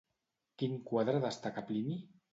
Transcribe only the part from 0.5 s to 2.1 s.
Quin quadre destaca Plini?